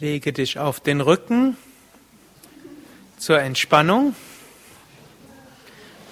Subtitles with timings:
[0.00, 1.56] Lege dich auf den Rücken
[3.16, 4.14] zur Entspannung.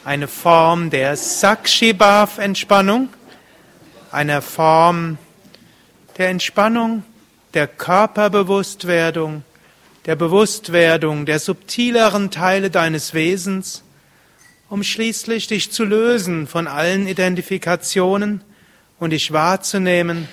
[0.06, 3.10] Eine Form der Sakshibhav-Entspannung
[4.12, 5.18] einer Form
[6.18, 7.02] der Entspannung,
[7.54, 9.42] der Körperbewusstwerdung,
[10.04, 13.82] der Bewusstwerdung der subtileren Teile deines Wesens,
[14.68, 18.42] um schließlich dich zu lösen von allen Identifikationen
[18.98, 20.28] und dich wahrzunehmen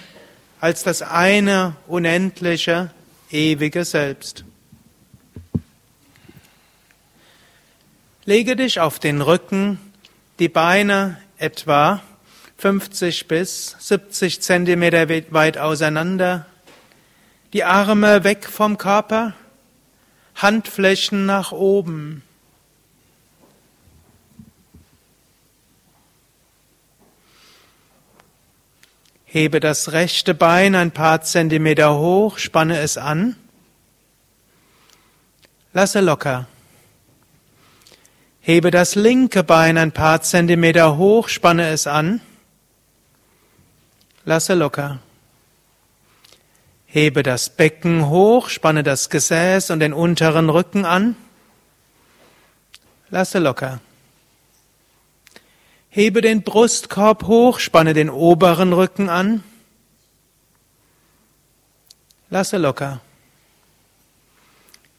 [0.60, 2.92] als das eine unendliche,
[3.32, 4.44] ewige Selbst.
[8.26, 9.80] Lege dich auf den Rücken,
[10.40, 12.02] die Beine etwa
[12.60, 16.46] 50 bis 70 Zentimeter weit auseinander,
[17.54, 19.34] die Arme weg vom Körper,
[20.36, 22.22] Handflächen nach oben.
[29.24, 33.38] Hebe das rechte Bein ein paar Zentimeter hoch, spanne es an.
[35.72, 36.46] Lasse locker.
[38.42, 42.20] Hebe das linke Bein ein paar Zentimeter hoch, spanne es an.
[44.30, 45.00] Lasse locker.
[46.86, 51.16] Hebe das Becken hoch, spanne das Gesäß und den unteren Rücken an.
[53.10, 53.80] Lasse locker.
[55.90, 59.44] Hebe den Brustkorb hoch, spanne den oberen Rücken an.
[62.30, 63.02] Lasse locker.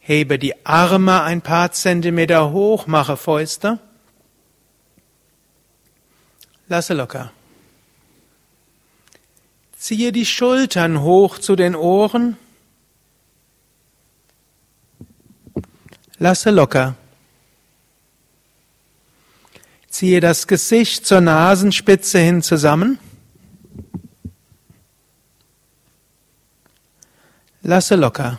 [0.00, 3.78] Hebe die Arme ein paar Zentimeter hoch, mache Fäuste.
[6.66, 7.30] Lasse locker.
[9.80, 12.36] Ziehe die Schultern hoch zu den Ohren.
[16.18, 16.96] Lasse locker.
[19.88, 22.98] Ziehe das Gesicht zur Nasenspitze hin zusammen.
[27.62, 28.38] Lasse locker.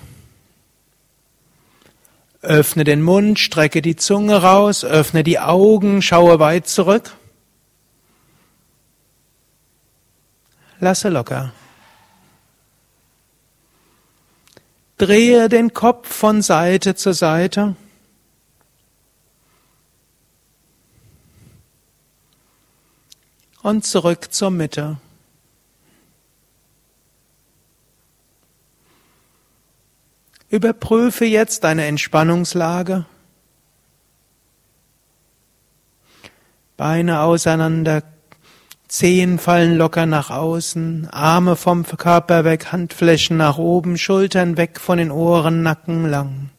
[2.44, 7.16] Öffne den Mund, strecke die Zunge raus, öffne die Augen, schaue weit zurück.
[10.82, 11.54] Lasse locker.
[14.98, 17.76] Drehe den Kopf von Seite zu Seite.
[23.62, 24.98] Und zurück zur Mitte.
[30.50, 33.06] Überprüfe jetzt deine Entspannungslage.
[36.76, 38.02] Beine auseinander,
[38.92, 44.98] Zehen fallen locker nach außen, Arme vom Körper weg, Handflächen nach oben, Schultern weg von
[44.98, 46.50] den Ohren, Nacken lang.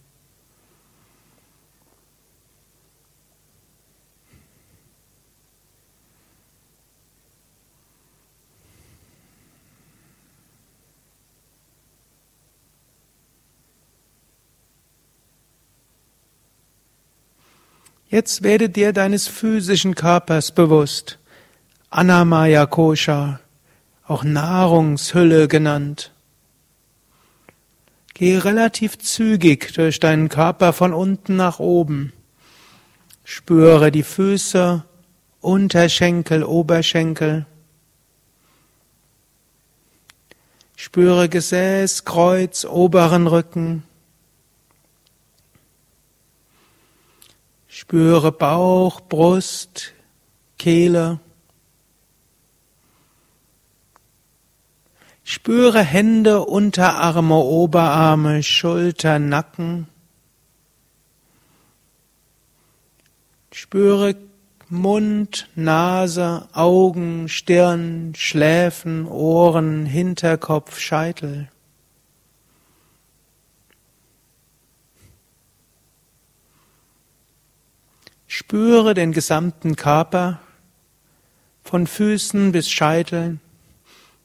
[18.09, 21.19] Jetzt werde dir deines physischen Körpers bewusst.
[21.95, 23.39] Anamaya Kosha,
[24.07, 26.11] auch Nahrungshülle genannt.
[28.15, 32.15] Geh relativ zügig durch deinen Körper von unten nach oben.
[33.25, 34.87] Spüre die Füße,
[35.43, 37.45] Unterschenkel, Oberschenkel.
[40.77, 43.83] Spüre Gesäß, Kreuz, oberen Rücken.
[47.69, 49.93] Spüre Bauch, Brust,
[50.57, 51.21] Kehle.
[55.25, 59.87] Spüre Hände, Unterarme, Oberarme, Schulter, Nacken.
[63.53, 64.17] Spüre
[64.69, 71.49] Mund, Nase, Augen, Stirn, Schläfen, Ohren, Hinterkopf, Scheitel.
[78.27, 80.41] Spüre den gesamten Körper
[81.63, 83.39] von Füßen bis Scheitel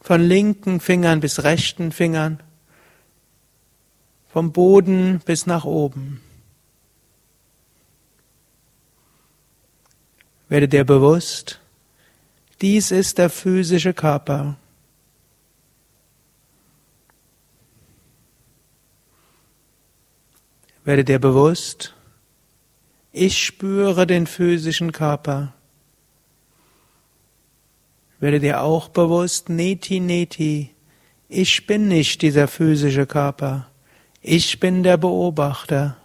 [0.07, 2.41] von linken Fingern bis rechten Fingern,
[4.29, 6.21] vom Boden bis nach oben.
[10.47, 11.59] Werde dir bewusst,
[12.61, 14.55] dies ist der physische Körper.
[20.85, 21.93] Werde dir bewusst,
[23.11, 25.53] ich spüre den physischen Körper.
[28.19, 30.73] Werde dir auch bewusst, Neti Neti,
[31.29, 33.69] ich bin nicht dieser physische Körper,
[34.21, 35.97] ich bin der Beobachter.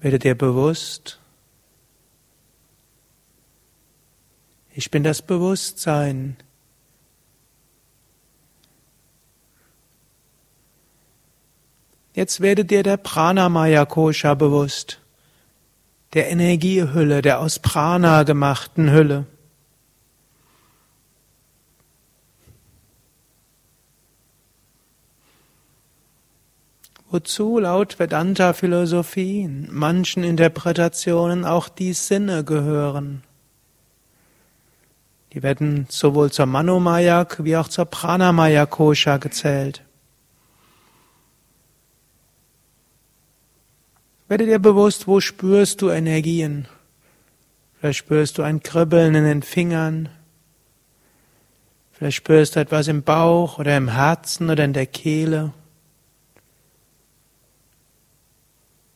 [0.00, 1.20] Werde dir bewusst,
[4.74, 6.36] ich bin das Bewusstsein.
[12.12, 15.00] Jetzt werde dir der Pranamaya Kosha bewusst,
[16.14, 19.26] der Energiehülle, der aus Prana gemachten Hülle.
[27.14, 33.22] wozu laut Vedanta-Philosophie in manchen Interpretationen auch die Sinne gehören.
[35.32, 39.84] Die werden sowohl zur Manomayak wie auch zur Pranamaya Kosha gezählt.
[44.28, 46.66] Werde dir bewusst, wo spürst du Energien?
[47.78, 50.08] Vielleicht spürst du ein Kribbeln in den Fingern.
[51.92, 55.52] Vielleicht spürst du etwas im Bauch oder im Herzen oder in der Kehle.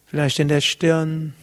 [0.08, 1.34] vielleicht in der Stirn,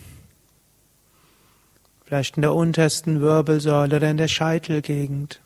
[2.03, 5.39] vielleicht in der untersten Wirbelsäule oder in der Scheitelgegend.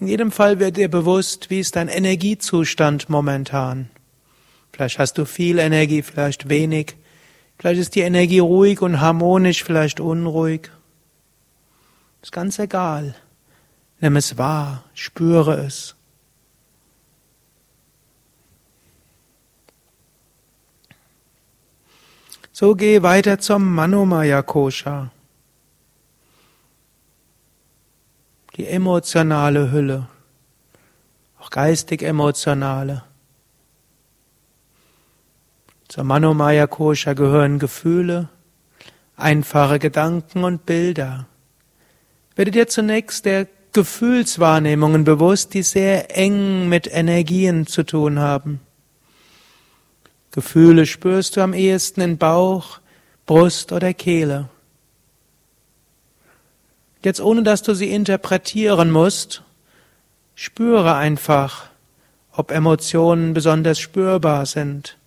[0.00, 3.90] In jedem Fall wird dir bewusst, wie ist dein Energiezustand momentan.
[4.72, 6.96] Vielleicht hast du viel Energie, vielleicht wenig.
[7.58, 10.70] Vielleicht ist die Energie ruhig und harmonisch, vielleicht unruhig.
[12.22, 13.14] Ist ganz egal.
[14.00, 15.94] Nimm es wahr, spüre es.
[22.52, 25.10] So geh weiter zum Manomaya Kosha.
[28.60, 30.06] Die emotionale Hülle,
[31.38, 33.04] auch geistig emotionale.
[35.88, 38.28] Zur Manomaya Kosha gehören Gefühle,
[39.16, 41.26] einfache Gedanken und Bilder.
[42.36, 48.60] Werde dir zunächst der Gefühlswahrnehmungen bewusst, die sehr eng mit Energien zu tun haben.
[50.32, 52.80] Gefühle spürst du am ehesten in Bauch,
[53.24, 54.50] Brust oder Kehle.
[57.02, 59.42] Jetzt ohne dass du sie interpretieren musst,
[60.34, 61.70] spüre einfach,
[62.32, 64.98] ob Emotionen besonders spürbar sind.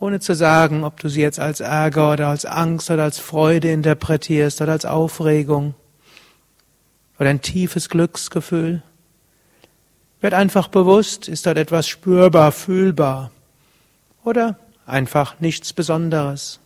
[0.00, 3.70] Ohne zu sagen, ob du sie jetzt als Ärger oder als Angst oder als Freude
[3.70, 5.74] interpretierst oder als Aufregung
[7.18, 8.82] oder ein tiefes Glücksgefühl.
[10.20, 13.30] Wird einfach bewusst, ist dort etwas spürbar, fühlbar
[14.24, 16.60] oder einfach nichts Besonderes.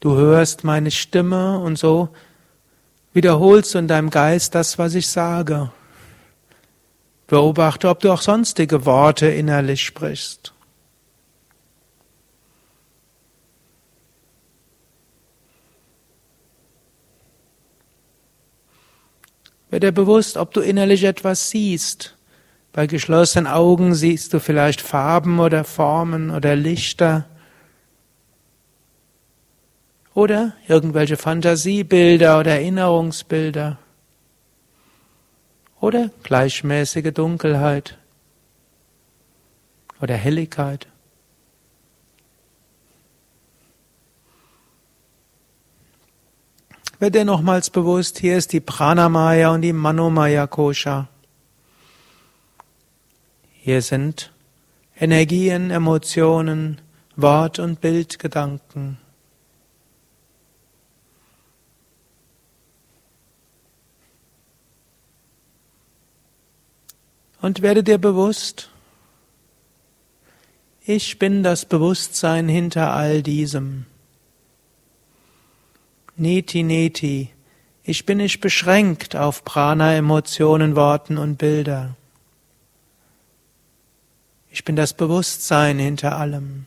[0.00, 2.08] Du hörst meine Stimme und so
[3.12, 5.70] wiederholst du in deinem Geist das, was ich sage.
[7.26, 10.52] Beobachte, ob du auch sonstige Worte innerlich sprichst.
[19.70, 22.16] Werde bewusst, ob du innerlich etwas siehst.
[22.72, 27.24] Bei geschlossenen Augen siehst du vielleicht Farben oder Formen oder Lichter
[30.16, 33.76] oder irgendwelche Fantasiebilder oder Erinnerungsbilder
[35.78, 37.98] oder gleichmäßige Dunkelheit
[40.00, 40.86] oder Helligkeit.
[46.98, 51.08] Wird dir nochmals bewusst, hier ist die Pranamaya und die Manomaya Kosha.
[53.52, 54.32] Hier sind
[54.98, 56.80] Energien, Emotionen,
[57.16, 58.96] Wort- und Bildgedanken.
[67.46, 68.70] Und werde dir bewusst,
[70.84, 73.86] ich bin das Bewusstsein hinter all diesem.
[76.16, 77.30] Neti Neti,
[77.84, 81.94] ich bin nicht beschränkt auf Prana, Emotionen, Worten und Bilder.
[84.50, 86.66] Ich bin das Bewusstsein hinter allem.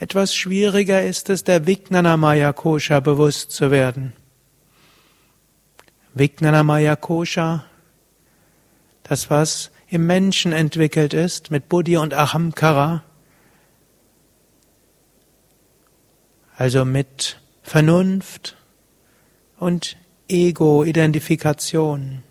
[0.00, 4.14] Etwas schwieriger ist es, der Vijnanamaya Kosha bewusst zu werden.
[6.14, 7.66] Vijnanamaya Kosha,
[9.02, 13.04] das was im Menschen entwickelt ist, mit Buddhi und Ahamkara,
[16.56, 18.56] also mit Vernunft,
[19.58, 22.22] und Ego-Identifikation.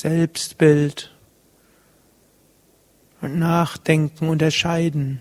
[0.00, 1.14] Selbstbild
[3.20, 5.20] und Nachdenken unterscheiden.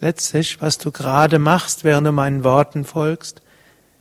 [0.00, 3.40] Letztlich, was du gerade machst, während du meinen Worten folgst,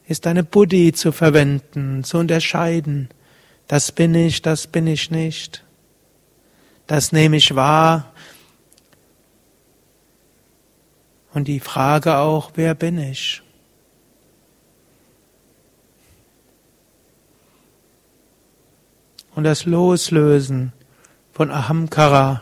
[0.10, 3.08] ist deine Buddhi zu verwenden, zu unterscheiden.
[3.68, 5.64] Das bin ich, das bin ich nicht.
[6.86, 8.12] Das nehme ich wahr.
[11.34, 13.43] Und die Frage auch, wer bin ich?
[19.36, 20.74] Und das Loslösen
[21.32, 22.42] von Ahamkara,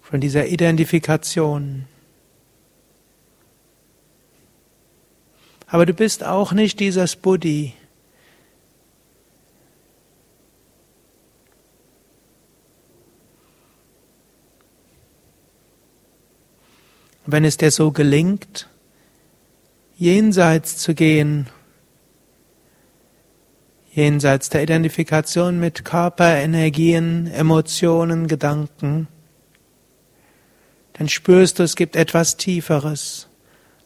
[0.00, 1.86] von dieser Identifikation.
[5.68, 7.72] Aber du bist auch nicht dieses Buddhi.
[17.24, 18.68] Wenn es dir so gelingt,
[19.96, 21.48] jenseits zu gehen
[23.92, 29.06] jenseits der Identifikation mit Körper, Energien, Emotionen, Gedanken,
[30.94, 33.28] dann spürst du, es gibt etwas Tieferes,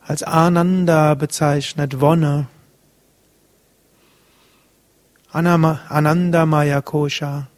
[0.01, 2.47] als Ananda bezeichnet, Wonne.
[5.33, 7.49] Ananda Maya Kosha.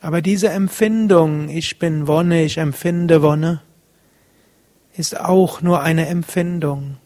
[0.00, 3.62] Aber diese Empfindung, ich bin Wonne, ich empfinde Wonne,
[4.96, 6.96] ist auch nur eine Empfindung.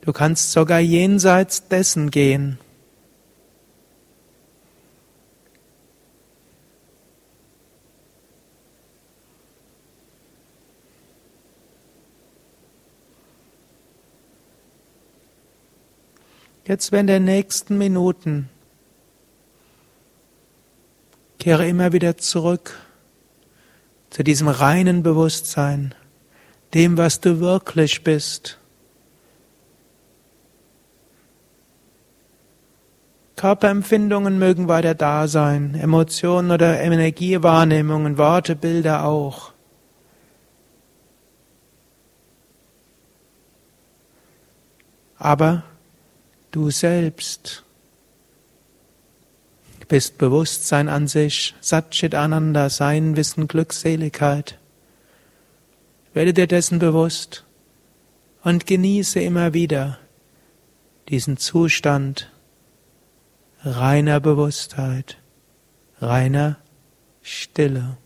[0.00, 2.58] Du kannst sogar jenseits dessen gehen.
[16.64, 18.48] Jetzt, wenn der nächsten Minuten
[21.46, 22.76] Kehre immer wieder zurück
[24.10, 25.94] zu diesem reinen Bewusstsein,
[26.74, 28.58] dem, was du wirklich bist.
[33.36, 39.52] Körperempfindungen mögen weiter da sein, Emotionen oder Energiewahrnehmungen, Worte, Bilder auch.
[45.16, 45.62] Aber
[46.50, 47.62] du selbst
[49.88, 54.58] bist Bewusstsein an sich, Satchit Ananda, Sein, Wissen, Glückseligkeit.
[56.12, 57.44] Werde dir dessen bewusst
[58.42, 59.98] und genieße immer wieder
[61.08, 62.30] diesen Zustand
[63.62, 65.18] reiner Bewusstheit,
[66.00, 66.56] reiner
[67.22, 67.96] Stille.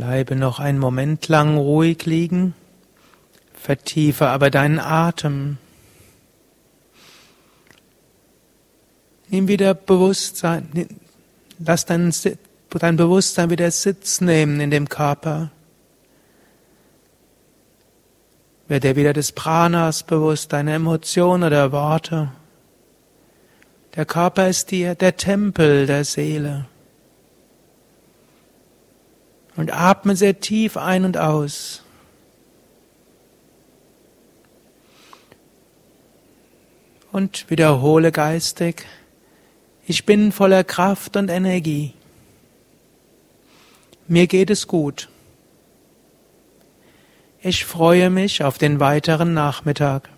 [0.00, 2.54] Bleibe noch einen Moment lang ruhig liegen,
[3.52, 5.58] vertiefe aber deinen Atem.
[9.28, 10.88] Nimm wieder Bewusstsein,
[11.58, 12.14] lass dein,
[12.70, 15.50] dein Bewusstsein wieder Sitz nehmen in dem Körper.
[18.68, 22.32] Werde wieder des Pranas bewusst, deine Emotionen oder Worte.
[23.96, 26.64] Der Körper ist dir der Tempel der Seele.
[29.56, 31.82] Und atme sehr tief ein und aus.
[37.12, 38.86] Und wiederhole geistig,
[39.86, 41.92] ich bin voller Kraft und Energie.
[44.06, 45.08] Mir geht es gut.
[47.42, 50.08] Ich freue mich auf den weiteren Nachmittag.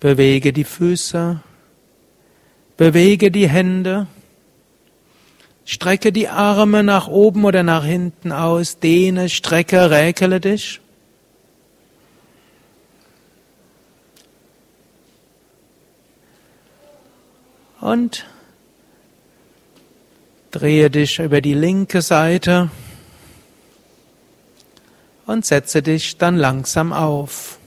[0.00, 1.40] Bewege die Füße,
[2.76, 4.06] bewege die Hände,
[5.66, 10.80] strecke die Arme nach oben oder nach hinten aus, dehne, strecke, räkele dich.
[17.80, 18.24] Und
[20.50, 22.70] drehe dich über die linke Seite
[25.26, 27.58] und setze dich dann langsam auf.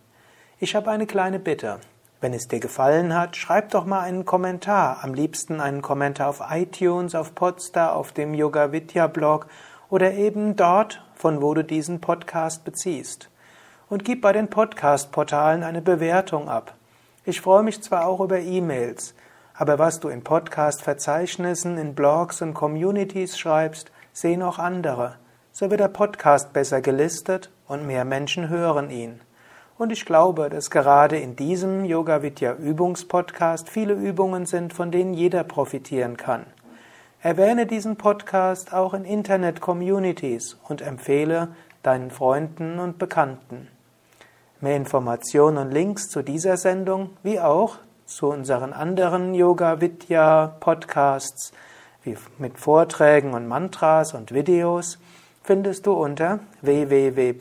[0.59, 1.79] Ich habe eine kleine Bitte.
[2.21, 5.03] Wenn es dir gefallen hat, schreib doch mal einen Kommentar.
[5.03, 9.47] Am liebsten einen Kommentar auf iTunes, auf Podstar, auf dem Yoga Vidya Blog
[9.88, 13.31] oder eben dort, von wo du diesen Podcast beziehst.
[13.88, 16.75] Und gib bei den Podcast-Portalen eine Bewertung ab.
[17.25, 19.14] Ich freue mich zwar auch über E-Mails,
[19.55, 25.14] aber was du in Podcast-Verzeichnissen, in Blogs und Communities schreibst, sehen auch andere.
[25.53, 29.20] So wird der Podcast besser gelistet und mehr Menschen hören ihn.
[29.79, 35.14] Und ich glaube, dass gerade in diesem Yoga Vidya Übungspodcast viele Übungen sind, von denen
[35.14, 36.44] jeder profitieren kann.
[37.22, 41.49] Erwähne diesen Podcast auch in Internet-Communities und empfehle
[41.85, 43.68] deinen Freunden und Bekannten.
[44.61, 51.53] Mehr Informationen und Links zu dieser Sendung, wie auch zu unseren anderen Yoga Vidya Podcasts,
[52.05, 54.99] wie mit Vorträgen und Mantras und Videos,
[55.42, 57.35] findest du unter www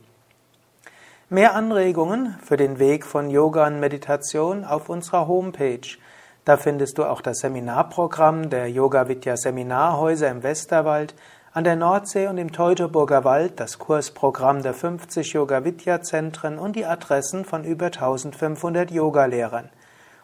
[1.30, 5.88] Mehr Anregungen für den Weg von Yoga und Meditation auf unserer Homepage.
[6.44, 11.16] Da findest du auch das Seminarprogramm der Yoga Vidya Seminarhäuser im Westerwald,
[11.54, 16.76] an der Nordsee und im Teutoburger Wald das Kursprogramm der 50 Yoga Vidya Zentren und
[16.76, 19.70] die Adressen von über 1500 Yogalehrern.